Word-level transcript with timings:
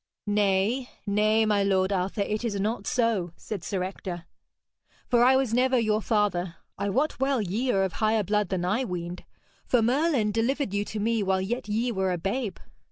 'Nay, 0.25 0.89
nay, 1.05 1.45
my 1.45 1.61
lord 1.61 1.93
Arthur, 1.93 2.23
it 2.23 2.43
is 2.43 2.59
not 2.59 2.87
so,' 2.87 3.33
said 3.37 3.63
Sir 3.63 3.83
Ector, 3.83 4.25
'for 5.07 5.23
I 5.23 5.35
was 5.35 5.53
never 5.53 5.77
your 5.77 6.01
father. 6.01 6.55
I 6.75 6.89
wot 6.89 7.19
well 7.19 7.39
ye 7.39 7.71
are 7.71 7.83
of 7.83 7.93
higher 7.93 8.23
blood 8.23 8.49
than 8.49 8.65
I 8.65 8.83
weened. 8.83 9.25
For 9.67 9.83
Merlin 9.83 10.31
delivered 10.31 10.73
you 10.73 10.83
to 10.85 10.99
me 10.99 11.21
while 11.21 11.39
yet 11.39 11.69
ye 11.69 11.91
were 11.91 12.11
a 12.11 12.17
babe.' 12.17 12.57